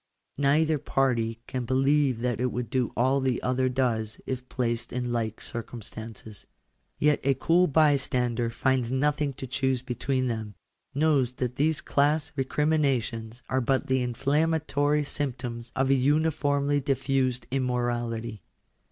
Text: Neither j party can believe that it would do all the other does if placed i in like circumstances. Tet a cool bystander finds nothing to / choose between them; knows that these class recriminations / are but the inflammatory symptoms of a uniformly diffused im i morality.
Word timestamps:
Neither 0.39 0.77
j 0.79 0.83
party 0.83 1.39
can 1.45 1.63
believe 1.63 2.21
that 2.21 2.39
it 2.41 2.47
would 2.51 2.71
do 2.71 2.91
all 2.97 3.19
the 3.21 3.39
other 3.43 3.69
does 3.69 4.19
if 4.25 4.49
placed 4.49 4.91
i 4.91 4.95
in 4.95 5.13
like 5.13 5.39
circumstances. 5.41 6.47
Tet 6.99 7.19
a 7.23 7.35
cool 7.35 7.67
bystander 7.67 8.49
finds 8.49 8.91
nothing 8.91 9.31
to 9.33 9.45
/ 9.45 9.45
choose 9.45 9.83
between 9.83 10.25
them; 10.25 10.55
knows 10.95 11.33
that 11.33 11.57
these 11.57 11.81
class 11.81 12.31
recriminations 12.35 13.43
/ 13.45 13.47
are 13.47 13.61
but 13.61 13.85
the 13.85 14.01
inflammatory 14.01 15.03
symptoms 15.03 15.71
of 15.75 15.91
a 15.91 15.93
uniformly 15.93 16.81
diffused 16.81 17.45
im 17.51 17.65
i 17.69 17.73
morality. 17.75 18.41